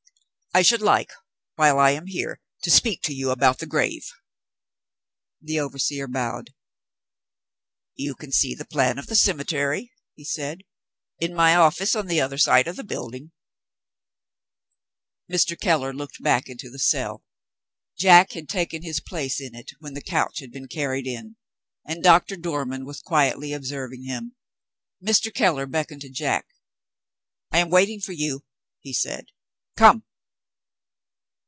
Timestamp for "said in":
10.25-11.33